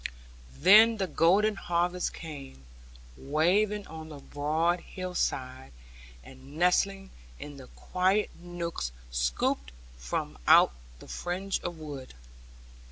[0.57, 2.63] Then the golden harvest came,
[3.15, 5.71] waving on the broad hill side,
[6.23, 12.15] and nestling in the quiet nooks scooped from out the fringe of wood.